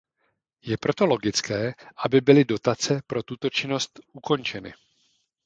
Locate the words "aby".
1.97-2.21